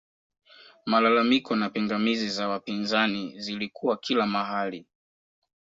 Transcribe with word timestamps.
malalamiko 0.85 1.55
na 1.55 1.69
pingamizi 1.69 2.29
za 2.29 2.47
wapinzani 2.47 3.39
zilikuwa 3.39 3.97
kila 3.97 4.27
mahali 4.27 4.87